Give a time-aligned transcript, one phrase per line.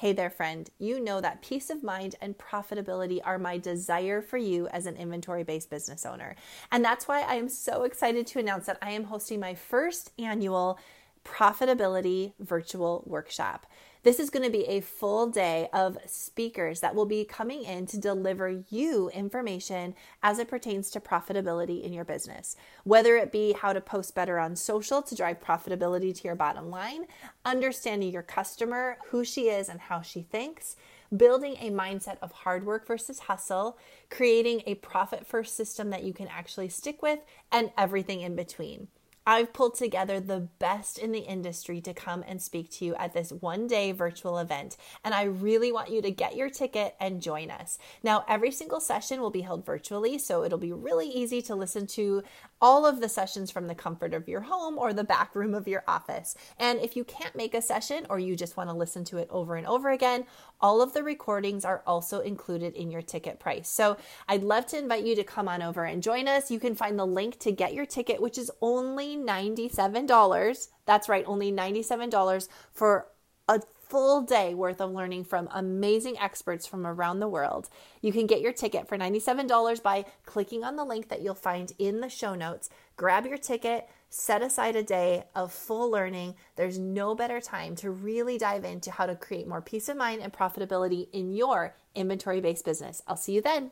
[0.00, 0.70] Hey there, friend.
[0.78, 4.94] You know that peace of mind and profitability are my desire for you as an
[4.94, 6.36] inventory based business owner.
[6.70, 10.12] And that's why I am so excited to announce that I am hosting my first
[10.16, 10.78] annual
[11.24, 13.66] profitability virtual workshop.
[14.02, 17.86] This is going to be a full day of speakers that will be coming in
[17.86, 22.56] to deliver you information as it pertains to profitability in your business.
[22.84, 26.70] Whether it be how to post better on social to drive profitability to your bottom
[26.70, 27.06] line,
[27.44, 30.76] understanding your customer, who she is, and how she thinks
[31.16, 33.78] building a mindset of hard work versus hustle,
[34.10, 37.18] creating a profit first system that you can actually stick with,
[37.50, 38.88] and everything in between.
[39.28, 43.12] I've pulled together the best in the industry to come and speak to you at
[43.12, 44.78] this one day virtual event.
[45.04, 47.76] And I really want you to get your ticket and join us.
[48.02, 51.86] Now, every single session will be held virtually, so it'll be really easy to listen
[51.88, 52.22] to
[52.60, 55.68] all of the sessions from the comfort of your home or the back room of
[55.68, 56.34] your office.
[56.58, 59.28] And if you can't make a session or you just want to listen to it
[59.30, 60.24] over and over again,
[60.60, 63.68] all of the recordings are also included in your ticket price.
[63.68, 63.96] So
[64.28, 66.50] I'd love to invite you to come on over and join us.
[66.50, 70.68] You can find the link to get your ticket, which is only $97.
[70.86, 73.08] That's right, only $97 for
[73.48, 77.68] a full day worth of learning from amazing experts from around the world.
[78.00, 81.72] You can get your ticket for $97 by clicking on the link that you'll find
[81.78, 82.70] in the show notes.
[82.96, 86.34] Grab your ticket, set aside a day of full learning.
[86.56, 90.22] There's no better time to really dive into how to create more peace of mind
[90.22, 93.02] and profitability in your inventory based business.
[93.06, 93.70] I'll see you then.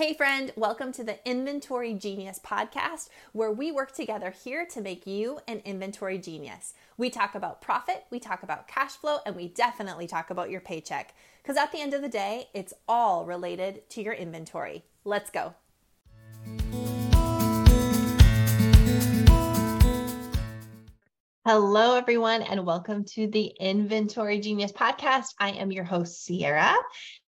[0.00, 5.06] Hey, friend, welcome to the Inventory Genius podcast, where we work together here to make
[5.06, 6.72] you an inventory genius.
[6.96, 10.62] We talk about profit, we talk about cash flow, and we definitely talk about your
[10.62, 11.14] paycheck.
[11.42, 14.84] Because at the end of the day, it's all related to your inventory.
[15.04, 15.52] Let's go.
[21.46, 25.34] Hello, everyone, and welcome to the Inventory Genius podcast.
[25.38, 26.74] I am your host, Ciara,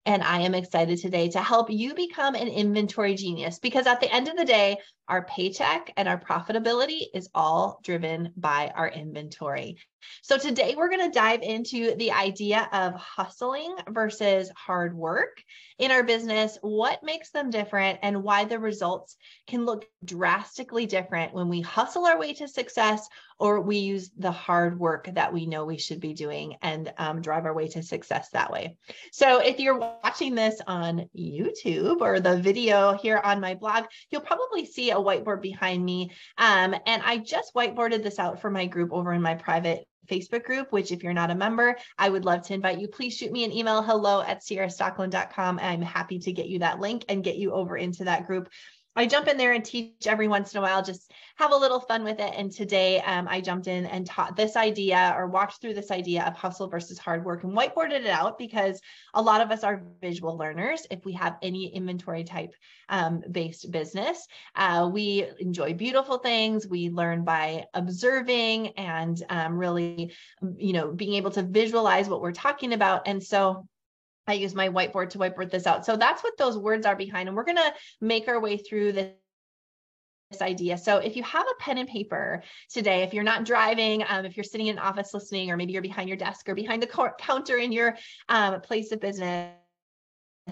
[0.08, 4.12] and I am excited today to help you become an inventory genius because at the
[4.12, 9.78] end of the day, our paycheck and our profitability is all driven by our inventory.
[10.22, 15.42] So, today we're going to dive into the idea of hustling versus hard work
[15.80, 19.16] in our business, what makes them different, and why the results
[19.48, 23.08] can look drastically different when we hustle our way to success
[23.40, 27.22] or we use the hard work that we know we should be doing and um,
[27.22, 28.76] drive our way to success that way.
[29.12, 34.22] So, if you're watching this on YouTube or the video here on my blog, you'll
[34.22, 36.12] probably see a whiteboard behind me.
[36.38, 40.44] Um, and I just whiteboarded this out for my group over in my private Facebook
[40.44, 42.88] group, which if you're not a member, I would love to invite you.
[42.88, 45.60] Please shoot me an email, hello at ciarastockeland.com.
[45.60, 48.50] I'm happy to get you that link and get you over into that group.
[48.98, 51.80] I jump in there and teach every once in a while, just have a little
[51.80, 52.34] fun with it.
[52.36, 56.24] And today um, I jumped in and taught this idea or walked through this idea
[56.26, 58.82] of hustle versus hard work and whiteboarded it out because
[59.14, 60.88] a lot of us are visual learners.
[60.90, 62.56] If we have any inventory type
[62.90, 66.68] um, based business, uh, we enjoy beautiful things.
[66.68, 70.12] We learn by observing and um, really,
[70.58, 73.08] you know, being able to visualize what we're talking about.
[73.08, 73.68] And so
[74.28, 75.86] I use my whiteboard to whiteboard this out.
[75.86, 77.30] So that's what those words are behind.
[77.30, 79.14] And we're going to make our way through this
[80.30, 80.78] this idea.
[80.78, 84.36] So if you have a pen and paper today, if you're not driving, um, if
[84.36, 87.14] you're sitting in an office listening, or maybe you're behind your desk or behind the
[87.18, 89.54] counter in your um, place of business,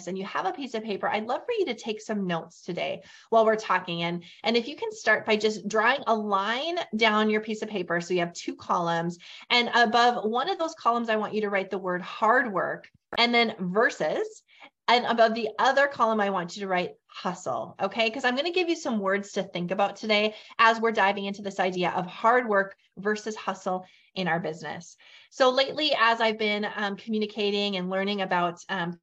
[0.07, 2.61] and you have a piece of paper, I'd love for you to take some notes
[2.61, 4.03] today while we're talking.
[4.03, 7.69] And, and if you can start by just drawing a line down your piece of
[7.69, 8.01] paper.
[8.01, 9.17] So you have two columns
[9.49, 12.89] and above one of those columns, I want you to write the word hard work
[13.17, 14.43] and then versus.
[14.87, 17.75] And above the other column, I want you to write hustle.
[17.81, 18.07] Okay.
[18.07, 21.25] Because I'm going to give you some words to think about today as we're diving
[21.25, 24.95] into this idea of hard work versus hustle in our business.
[25.31, 28.99] So, lately, as I've been um, communicating and learning about um,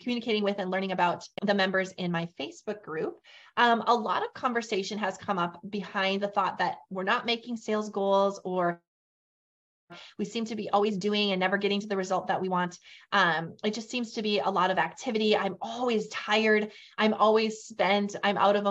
[0.00, 3.18] communicating with and learning about the members in my Facebook group,
[3.56, 7.56] um, a lot of conversation has come up behind the thought that we're not making
[7.56, 8.82] sales goals or
[10.18, 12.78] we seem to be always doing and never getting to the result that we want.
[13.12, 15.36] Um, it just seems to be a lot of activity.
[15.36, 16.70] I'm always tired.
[16.98, 18.16] I'm always spent.
[18.22, 18.66] I'm out of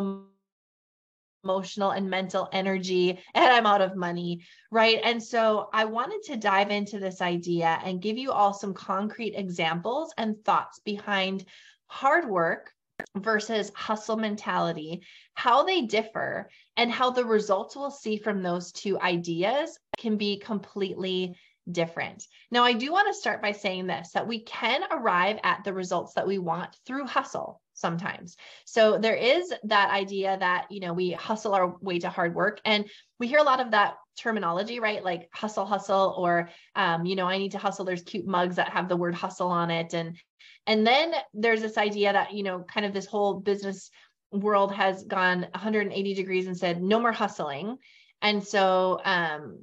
[1.44, 4.42] emotional and mental energy and I'm out of money,
[4.72, 5.00] right?
[5.04, 9.36] And so I wanted to dive into this idea and give you all some concrete
[9.36, 11.46] examples and thoughts behind
[11.88, 12.72] hard work
[13.18, 15.02] versus hustle mentality,
[15.34, 20.38] how they differ, and how the results we'll see from those two ideas can be
[20.40, 21.36] completely
[21.72, 22.28] different.
[22.52, 25.74] Now, I do want to start by saying this that we can arrive at the
[25.74, 28.38] results that we want through hustle sometimes.
[28.66, 32.62] So there is that idea that, you know, we hustle our way to hard work
[32.66, 32.90] and
[33.20, 35.04] we hear a lot of that terminology, right?
[35.04, 37.84] Like hustle, hustle, or um, you know, I need to hustle.
[37.84, 39.94] There's cute mugs that have the word hustle on it.
[39.94, 40.18] And
[40.68, 43.92] and then there's this idea that, you know, kind of this whole business
[44.32, 47.78] world has gone 180 degrees and said, no more hustling.
[48.22, 49.60] And so um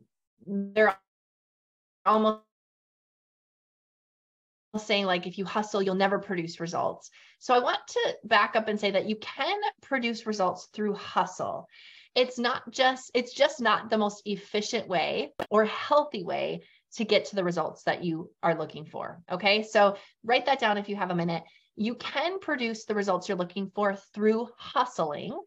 [0.46, 0.96] they're
[2.04, 2.42] almost
[4.76, 8.68] saying like if you hustle you'll never produce results so i want to back up
[8.68, 11.68] and say that you can produce results through hustle
[12.14, 16.62] it's not just it's just not the most efficient way or healthy way
[16.96, 19.62] to get to the results that you are looking for okay?
[19.62, 21.42] So write that down if you have a minute.
[21.76, 25.38] You can produce the results you're looking for through hustling.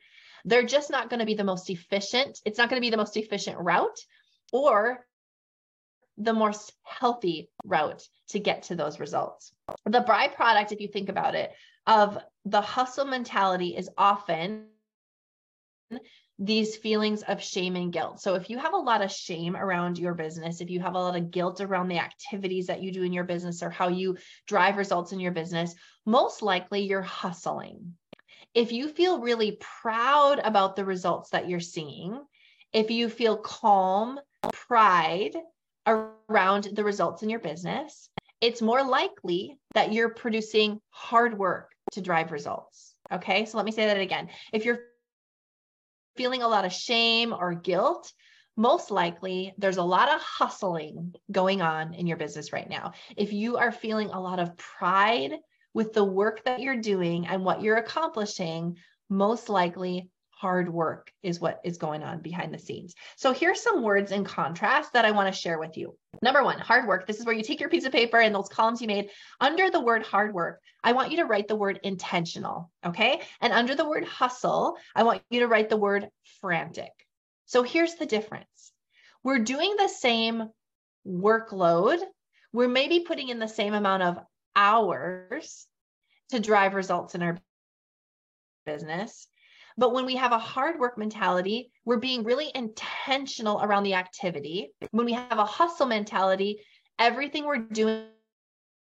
[0.44, 2.39] They're just not going to be the most efficient.
[2.45, 4.00] It's not going to be the most efficient route
[4.51, 5.06] or
[6.18, 9.51] the most healthy route to get to those results.
[9.86, 11.51] The byproduct, if you think about it,
[11.88, 14.68] of the hustle mentality is often
[16.38, 18.20] these feelings of shame and guilt.
[18.20, 21.00] So if you have a lot of shame around your business, if you have a
[21.00, 24.18] lot of guilt around the activities that you do in your business or how you
[24.48, 25.74] drive results in your business,
[26.06, 27.94] most likely you're hustling.
[28.54, 32.20] If you feel really proud about the results that you're seeing,
[32.74, 34.20] if you feel calm,
[34.52, 35.36] pride,
[35.88, 38.10] around the results in your business,
[38.42, 42.96] it's more likely that you're producing hard work to drive results.
[43.12, 44.30] Okay, so let me say that again.
[44.52, 44.80] If you're
[46.15, 48.12] feeling a lot of shame or guilt,
[48.57, 52.94] most likely there's a lot of hustling going on in your business right now.
[53.17, 55.33] If you are feeling a lot of pride
[55.73, 58.77] with the work that you're doing and what you're accomplishing,
[59.09, 62.94] most likely hard work is what is going on behind the scenes.
[63.16, 65.98] So here's some words in contrast that I want to share with you.
[66.22, 67.08] Number one, hard work.
[67.08, 69.10] This is where you take your piece of paper and those columns you made.
[69.40, 72.70] Under the word hard work, I want you to write the word intentional.
[72.86, 73.22] Okay.
[73.42, 76.10] And under the word hustle, I want you to write the word
[76.42, 76.92] frantic.
[77.46, 78.74] So here's the difference
[79.24, 80.50] we're doing the same
[81.08, 82.00] workload,
[82.52, 84.20] we're maybe putting in the same amount of
[84.56, 85.66] hours
[86.30, 87.40] to drive results in our
[88.66, 89.28] business
[89.77, 94.72] but when we have a hard work mentality, we're being really intentional around the activity.
[94.92, 96.60] When we have a hustle mentality,
[97.00, 98.07] everything we're doing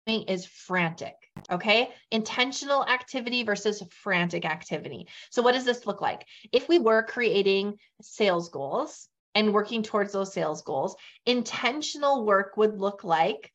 [0.08, 1.14] is frantic.
[1.52, 1.92] Okay.
[2.12, 5.08] Intentional activity versus frantic activity.
[5.30, 6.26] So, what does this look like?
[6.52, 10.96] If we were creating sales goals and working towards those sales goals,
[11.26, 13.52] intentional work would look like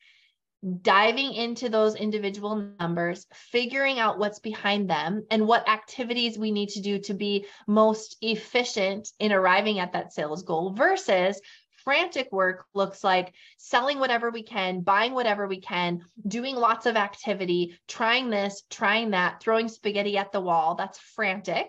[0.83, 6.71] diving into those individual numbers, figuring out what's behind them and what activities we need
[6.71, 11.41] to do to be most efficient in arriving at that sales goal versus
[11.87, 16.97] frantic work looks like selling whatever we can, buying whatever we can, doing lots of
[16.97, 20.75] activity, trying this, trying that, throwing spaghetti at the wall.
[20.75, 21.67] That's frantic.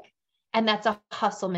[0.53, 1.55] And that's a hustle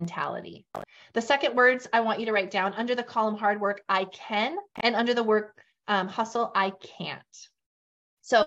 [0.00, 0.66] mentality.
[1.12, 4.06] The second words I want you to write down under the column hard work, I
[4.06, 7.22] can, and under the work um, hustle, I can't.
[8.20, 8.44] So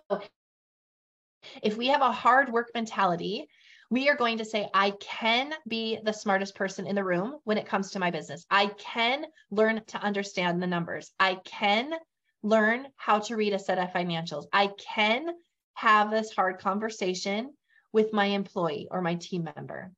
[1.62, 3.48] if we have a hard work mentality,
[3.92, 7.58] we are going to say, I can be the smartest person in the room when
[7.58, 8.46] it comes to my business.
[8.50, 11.12] I can learn to understand the numbers.
[11.20, 11.94] I can
[12.42, 14.46] learn how to read a set of financials.
[14.52, 15.28] I can
[15.76, 17.54] have this hard conversation
[17.92, 19.92] with my employee or my team member.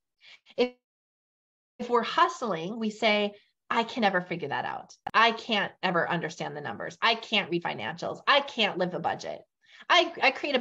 [0.58, 0.74] If,
[1.80, 3.34] if we're hustling, we say,
[3.70, 4.96] I can never figure that out.
[5.14, 6.98] I can't ever understand the numbers.
[7.02, 8.20] I can't read financials.
[8.28, 9.42] I can't live a budget.
[9.90, 10.60] I, I create a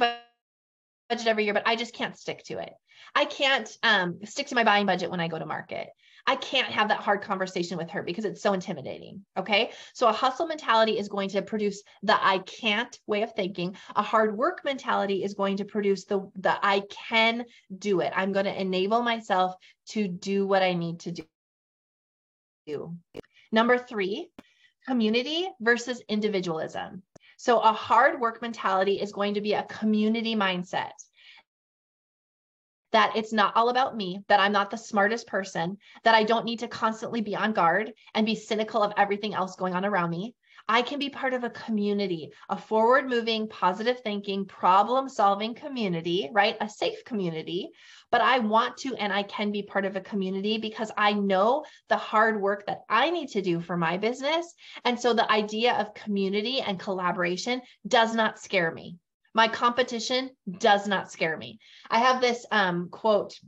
[1.09, 2.73] budget every year, but I just can't stick to it.
[3.15, 5.87] I can't um, stick to my buying budget when I go to market.
[6.29, 9.23] I can't have that hard conversation with her because it's so intimidating.
[9.37, 9.71] Okay.
[9.93, 13.77] So a hustle mentality is going to produce the I can't way of thinking.
[13.95, 17.45] A hard work mentality is going to produce the, the I can
[17.77, 18.11] do it.
[18.13, 19.55] I'm going to enable myself
[19.89, 21.23] to do what I need to do
[22.67, 22.97] you.
[23.51, 24.29] Number three,
[24.85, 27.03] community versus individualism.
[27.37, 30.91] So, a hard work mentality is going to be a community mindset
[32.91, 36.45] that it's not all about me, that I'm not the smartest person, that I don't
[36.45, 40.09] need to constantly be on guard and be cynical of everything else going on around
[40.09, 40.35] me.
[40.69, 46.29] I can be part of a community, a forward moving, positive thinking, problem solving community,
[46.33, 46.57] right?
[46.59, 47.69] A safe community.
[48.11, 51.63] But I want to and I can be part of a community because I know
[51.87, 54.53] the hard work that I need to do for my business.
[54.83, 58.97] And so the idea of community and collaboration does not scare me.
[59.33, 61.59] My competition does not scare me.
[61.89, 63.39] I have this um, quote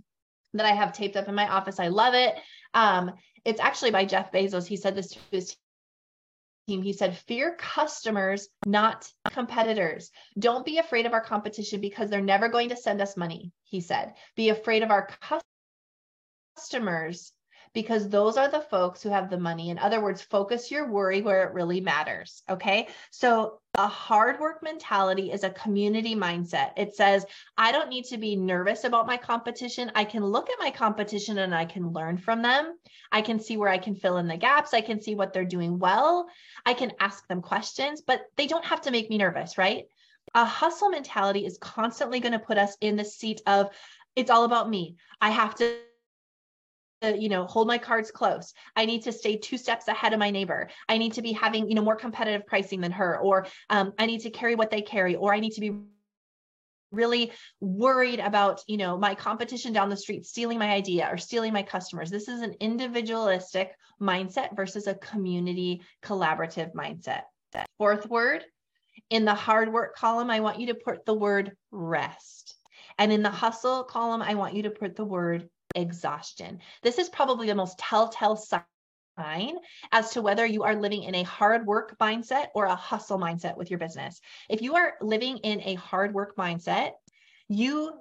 [0.54, 1.80] that I have taped up in my office.
[1.80, 2.36] I love it.
[2.74, 3.12] Um,
[3.44, 4.68] it's actually by Jeff Bezos.
[4.68, 5.56] He said this to his
[6.70, 10.12] team, he said, fear customers, not competitors.
[10.38, 13.82] Don't be afraid of our competition because they're never going to send us money, he
[13.82, 14.14] said.
[14.36, 15.10] Be afraid of our
[16.56, 17.34] customers
[17.74, 19.70] because those are the folks who have the money.
[19.70, 22.44] In other words, focus your worry where it really matters.
[22.50, 22.88] Okay.
[23.12, 26.72] So a hard work mentality is a community mindset.
[26.78, 27.26] It says,
[27.58, 29.92] I don't need to be nervous about my competition.
[29.96, 32.76] I can look at my competition and I can learn from them.
[33.12, 34.74] I can see where I can fill in the gaps.
[34.74, 36.28] I can see what they're doing well.
[36.66, 39.86] I can ask them questions, but they don't have to make me nervous, right?
[40.36, 43.70] A hustle mentality is constantly going to put us in the seat of,
[44.16, 44.96] it's all about me.
[45.22, 45.56] I have
[47.02, 48.54] you know hold my cards close.
[48.76, 50.70] I need to stay two steps ahead of my neighbor.
[50.88, 54.06] I need to be having you know more competitive pricing than her or um, i
[54.06, 55.74] need to carry what they carry or i need to be
[56.92, 61.54] really worried about you know my competition down the street stealing my idea or stealing
[61.54, 62.10] my customers.
[62.10, 67.24] This is an individualistic mindset versus a community collaborative mindset.
[67.78, 68.44] Fourth word
[69.10, 72.56] in the hard work column i want you to put the word rest.
[72.98, 76.60] And in the hustle column i want you to put the word exhaustion.
[76.82, 79.56] This is probably the most telltale sign
[79.92, 83.58] as to whether you are living in a hard work mindset or a hustle mindset
[83.58, 84.22] with your business.
[84.50, 86.92] If you are living in a hard work mindset,
[87.48, 87.94] you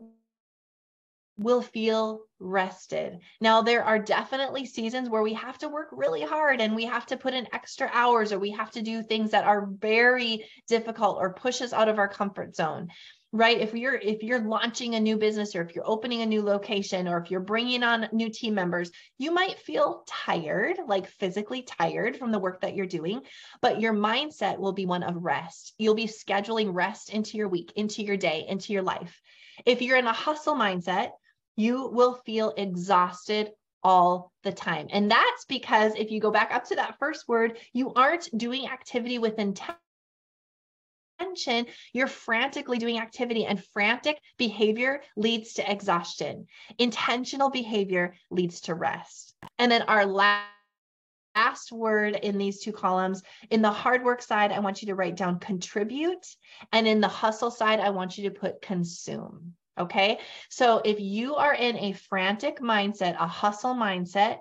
[1.39, 3.21] will feel rested.
[3.41, 7.07] Now, there are definitely seasons where we have to work really hard and we have
[7.07, 11.19] to put in extra hours or we have to do things that are very difficult
[11.21, 12.89] or push us out of our comfort zone
[13.33, 13.61] right?
[13.61, 17.07] If you're if you're launching a new business or if you're opening a new location
[17.07, 22.17] or if you're bringing on new team members you might feel tired like physically tired
[22.17, 23.21] from the work that you're doing
[23.61, 25.75] but your mindset will be one of rest.
[25.79, 29.21] You'll be scheduling rest into your week into your day into your life.
[29.67, 31.11] If you're in a hustle mindset
[31.57, 33.51] you will feel exhausted
[33.83, 34.87] all the time.
[34.91, 38.69] And that's because if you go back up to that first word, you aren't doing
[38.69, 39.79] activity with intent
[41.19, 46.47] attention, you're frantically doing activity, and frantic behavior leads to exhaustion.
[46.79, 49.35] Intentional behavior leads to rest.
[49.59, 50.47] And then our last
[51.37, 53.23] last word in these two columns.
[53.51, 56.27] In the hard work side, I want you to write down contribute.
[56.73, 59.55] And in the hustle side, I want you to put consume.
[59.79, 60.19] Okay.
[60.51, 64.39] So if you are in a frantic mindset, a hustle mindset,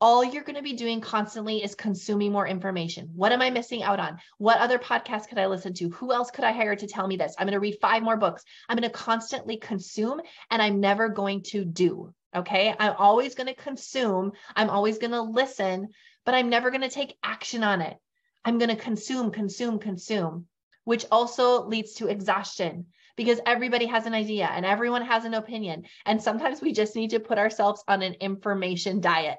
[0.00, 3.10] all you're going to be doing constantly is consuming more information.
[3.14, 4.18] What am I missing out on?
[4.38, 5.88] What other podcasts could I listen to?
[5.90, 7.34] Who else could I hire to tell me this?
[7.36, 8.44] I'm going to read five more books.
[8.68, 12.14] I'm going to constantly consume and I'm never going to do.
[12.34, 12.74] Okay.
[12.78, 14.32] I'm always going to consume.
[14.54, 15.88] I'm always going to listen,
[16.24, 17.96] but I'm never going to take action on it.
[18.44, 20.46] I'm going to consume, consume, consume,
[20.84, 22.86] which also leads to exhaustion
[23.16, 25.86] because everybody has an idea and everyone has an opinion.
[26.06, 29.38] And sometimes we just need to put ourselves on an information diet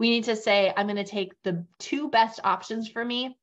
[0.00, 3.36] we need to say, I'm going to take the two best options for me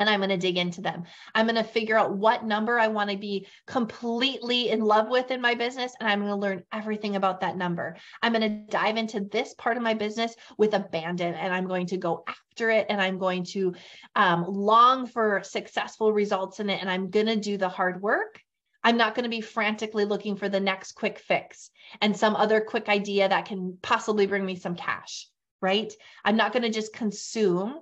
[0.00, 1.04] and I'm going to dig into them.
[1.34, 5.30] I'm going to figure out what number I want to be completely in love with
[5.30, 7.96] in my business, and I'm going to learn everything about that number.
[8.20, 11.86] I'm going to dive into this part of my business with abandon, and I'm going
[11.86, 13.74] to go after it, and I'm going to
[14.16, 18.40] um, long for successful results in it, and I'm going to do the hard work.
[18.82, 21.70] I'm not going to be frantically looking for the next quick fix
[22.02, 25.28] and some other quick idea that can possibly bring me some cash
[25.64, 25.90] right?
[26.26, 27.80] I'm not going to just consume.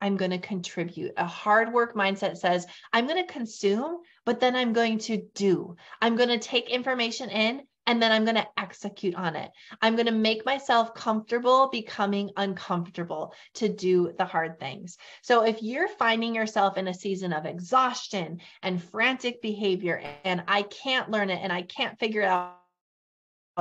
[0.00, 1.12] I'm going to contribute.
[1.18, 5.76] A hard work mindset says, I'm going to consume, but then I'm going to do.
[6.00, 9.50] I'm going to take information in and then I'm going to execute on it.
[9.82, 14.96] I'm going to make myself comfortable becoming uncomfortable to do the hard things.
[15.20, 20.62] So if you're finding yourself in a season of exhaustion and frantic behavior, and I
[20.62, 22.59] can't learn it and I can't figure it out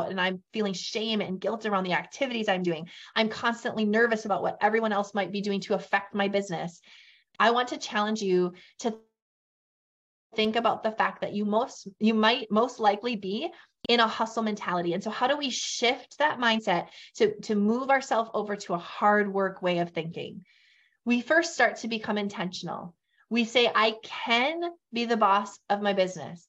[0.03, 2.87] and I'm feeling shame and guilt around the activities I'm doing.
[3.15, 6.81] I'm constantly nervous about what everyone else might be doing to affect my business.
[7.39, 8.95] I want to challenge you to
[10.35, 13.49] think about the fact that you most you might most likely be
[13.87, 14.93] in a hustle mentality.
[14.93, 18.77] And so how do we shift that mindset to to move ourselves over to a
[18.77, 20.45] hard work way of thinking?
[21.05, 22.93] We first start to become intentional.
[23.29, 26.48] We say I can be the boss of my business.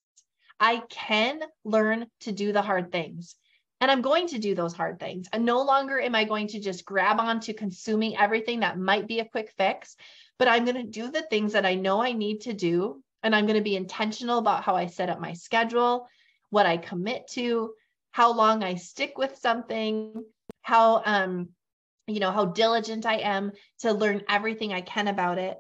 [0.61, 3.35] I can learn to do the hard things.
[3.81, 5.27] And I'm going to do those hard things.
[5.33, 9.09] And no longer am I going to just grab on to consuming everything that might
[9.09, 9.97] be a quick fix,
[10.39, 13.03] but I'm going to do the things that I know I need to do.
[13.23, 16.07] And I'm going to be intentional about how I set up my schedule,
[16.51, 17.73] what I commit to,
[18.13, 20.25] how long I stick with something,
[20.63, 21.49] how, um,
[22.07, 25.59] you know, how diligent I am to learn everything I can about it.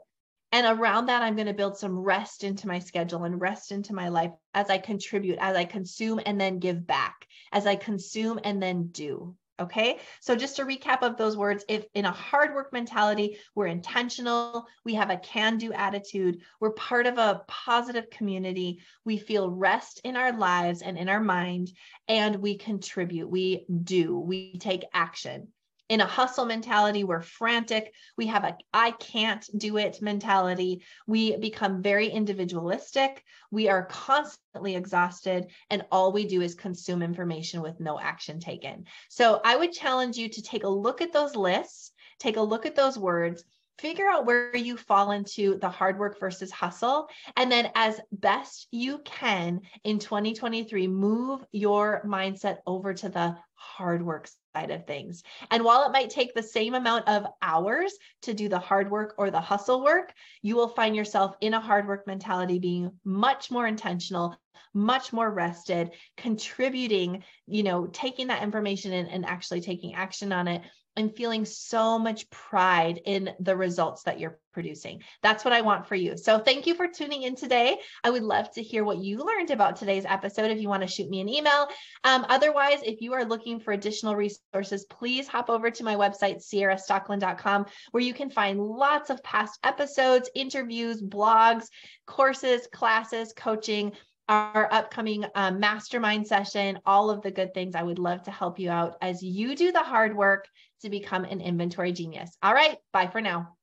[0.52, 3.95] And around that, I'm going to build some rest into my schedule and rest into
[3.95, 8.40] my life as I contribute, as I consume and then give back, as I consume
[8.42, 9.37] and then do.
[9.61, 9.99] Okay.
[10.21, 14.66] So just a recap of those words, if in a hard work mentality, we're intentional,
[14.87, 20.00] we have a can do attitude, we're part of a positive community, we feel rest
[20.02, 21.71] in our lives and in our mind,
[22.09, 25.49] and we contribute, we do, we take action.
[25.90, 27.92] In a hustle mentality, we're frantic.
[28.16, 30.85] We have a I can't do it mentality.
[31.09, 33.25] We become very individualistic.
[33.50, 38.85] We are constantly exhausted, and all we do is consume information with no action taken.
[39.09, 42.66] So I would challenge you to take a look at those lists, take a look
[42.66, 43.42] at those words,
[43.80, 47.08] figure out where you fall into the hard work versus hustle.
[47.37, 54.04] And then, as best you can in 2023, move your mindset over to the hard
[54.04, 55.22] work side of things.
[55.50, 59.14] And while it might take the same amount of hours to do the hard work
[59.18, 63.50] or the hustle work, you will find yourself in a hard work mentality being much
[63.50, 64.37] more intentional,
[64.75, 70.49] much more rested, contributing, you know, taking that information in and actually taking action on
[70.49, 70.62] it
[71.00, 75.02] and feeling so much pride in the results that you're producing.
[75.23, 76.16] That's what I want for you.
[76.16, 77.78] So thank you for tuning in today.
[78.04, 80.88] I would love to hear what you learned about today's episode if you want to
[80.88, 81.69] shoot me an email.
[82.04, 86.45] Um, otherwise, if you are looking for additional resources, please hop over to my website,
[86.47, 91.66] ciarastockeland.com, where you can find lots of past episodes, interviews, blogs,
[92.07, 93.92] courses, classes, coaching
[94.30, 97.75] our upcoming um, mastermind session, all of the good things.
[97.75, 100.46] I would love to help you out as you do the hard work
[100.82, 102.37] to become an inventory genius.
[102.40, 103.56] All right, bye for now.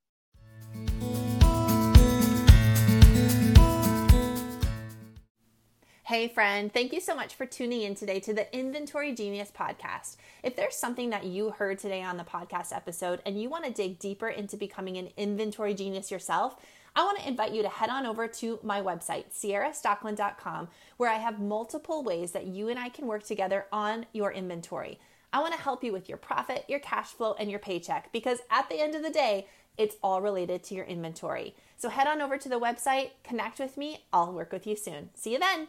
[6.03, 10.15] Hey, friend, thank you so much for tuning in today to the Inventory Genius podcast.
[10.41, 13.71] If there's something that you heard today on the podcast episode and you want to
[13.71, 16.55] dig deeper into becoming an inventory genius yourself,
[16.97, 21.17] I want to invite you to head on over to my website, ciarastockeland.com, where I
[21.17, 24.99] have multiple ways that you and I can work together on your inventory.
[25.31, 28.39] I want to help you with your profit, your cash flow, and your paycheck because
[28.49, 29.45] at the end of the day,
[29.77, 31.53] it's all related to your inventory.
[31.77, 34.05] So head on over to the website, connect with me.
[34.11, 35.11] I'll work with you soon.
[35.13, 35.67] See you then.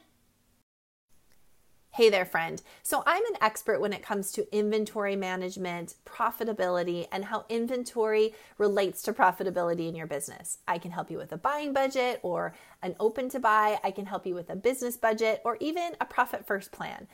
[1.98, 2.62] Hey there, friend.
[2.84, 9.02] So, I'm an expert when it comes to inventory management, profitability, and how inventory relates
[9.02, 10.58] to profitability in your business.
[10.68, 13.80] I can help you with a buying budget or an open to buy.
[13.82, 17.08] I can help you with a business budget or even a profit first plan.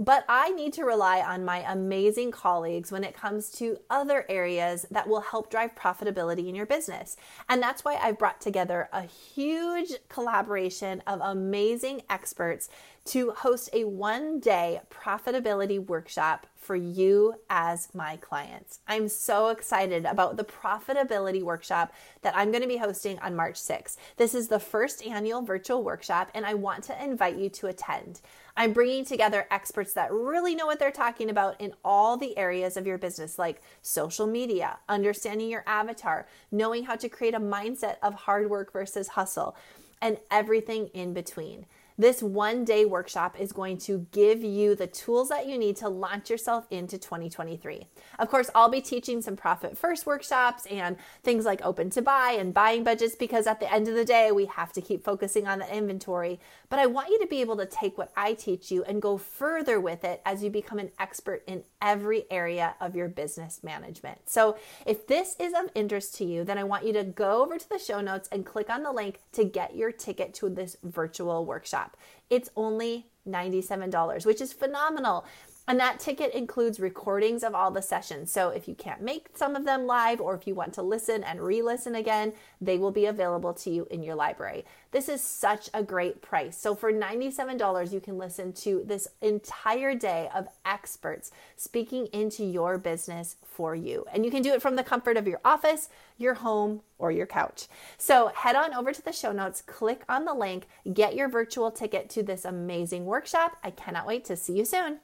[0.00, 4.86] But I need to rely on my amazing colleagues when it comes to other areas
[4.90, 7.18] that will help drive profitability in your business.
[7.50, 12.70] And that's why I've brought together a huge collaboration of amazing experts
[13.06, 18.80] to host a one day profitability workshop for you as my clients.
[18.86, 23.56] I'm so excited about the profitability workshop that I'm going to be hosting on March
[23.56, 23.96] 6th.
[24.16, 28.20] This is the first annual virtual workshop, and I want to invite you to attend.
[28.56, 32.76] I'm bringing together experts that really know what they're talking about in all the areas
[32.76, 37.96] of your business, like social media, understanding your avatar, knowing how to create a mindset
[38.02, 39.56] of hard work versus hustle,
[40.02, 41.66] and everything in between.
[42.00, 45.90] This one day workshop is going to give you the tools that you need to
[45.90, 47.88] launch yourself into 2023.
[48.18, 52.38] Of course, I'll be teaching some profit first workshops and things like open to buy
[52.38, 55.46] and buying budgets because at the end of the day, we have to keep focusing
[55.46, 56.40] on the inventory.
[56.70, 59.18] But I want you to be able to take what I teach you and go
[59.18, 64.20] further with it as you become an expert in every area of your business management.
[64.24, 67.58] So if this is of interest to you, then I want you to go over
[67.58, 70.78] to the show notes and click on the link to get your ticket to this
[70.82, 71.89] virtual workshop.
[72.28, 75.24] It's only $97, which is phenomenal.
[75.70, 78.32] And that ticket includes recordings of all the sessions.
[78.32, 81.22] So if you can't make some of them live or if you want to listen
[81.22, 84.64] and re listen again, they will be available to you in your library.
[84.90, 86.58] This is such a great price.
[86.58, 92.76] So for $97, you can listen to this entire day of experts speaking into your
[92.76, 94.04] business for you.
[94.12, 97.26] And you can do it from the comfort of your office, your home, or your
[97.26, 97.68] couch.
[97.96, 101.70] So head on over to the show notes, click on the link, get your virtual
[101.70, 103.56] ticket to this amazing workshop.
[103.62, 104.98] I cannot wait to see you soon.